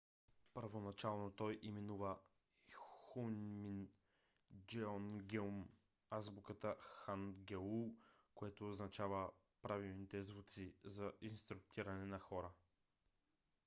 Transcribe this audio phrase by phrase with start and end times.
[0.53, 2.17] първоначално той именува
[2.75, 3.89] хунмин
[4.67, 5.69] джеонгеум
[6.09, 7.93] азбуката хангеул
[8.35, 12.51] което означава правилните звуци за инструктиране на хора